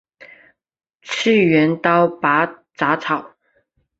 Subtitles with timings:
[1.03, 3.35] 次元刀拔杂草